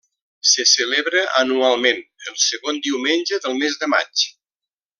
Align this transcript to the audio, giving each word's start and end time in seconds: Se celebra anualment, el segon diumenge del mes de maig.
Se 0.51 0.63
celebra 0.69 1.25
anualment, 1.41 2.01
el 2.31 2.39
segon 2.45 2.81
diumenge 2.89 3.41
del 3.45 3.61
mes 3.65 3.79
de 3.85 3.91
maig. 3.97 4.27